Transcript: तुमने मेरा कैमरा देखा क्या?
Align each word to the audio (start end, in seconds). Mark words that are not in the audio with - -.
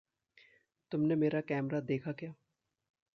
तुमने 0.91 1.15
मेरा 1.15 1.41
कैमरा 1.41 1.79
देखा 1.79 2.11
क्या? 2.11 2.33